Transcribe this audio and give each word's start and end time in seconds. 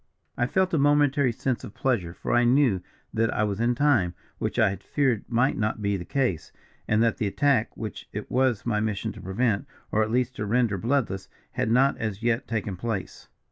"I 0.35 0.47
felt 0.47 0.73
a 0.73 0.79
momentary 0.79 1.31
sense 1.31 1.63
of 1.63 1.75
pleasure, 1.75 2.11
for 2.15 2.33
I 2.33 2.43
knew 2.43 2.81
that 3.13 3.31
I 3.31 3.43
was 3.43 3.59
in 3.59 3.75
time, 3.75 4.15
which 4.39 4.57
I 4.57 4.71
had 4.71 4.81
feared 4.81 5.23
might 5.27 5.59
not 5.59 5.79
be 5.79 5.95
the 5.95 6.05
case; 6.05 6.51
and 6.87 7.03
that 7.03 7.17
the 7.17 7.27
attack, 7.27 7.77
which 7.77 8.09
it 8.11 8.31
was 8.31 8.65
my 8.65 8.79
mission 8.79 9.11
to 9.11 9.21
prevent 9.21 9.67
or 9.91 10.01
at 10.01 10.09
least 10.09 10.37
to 10.37 10.45
render 10.47 10.79
bloodless, 10.79 11.29
had 11.51 11.69
not 11.69 11.99
as 11.99 12.23
yet 12.23 12.47
taken 12.47 12.75
place. 12.77 13.27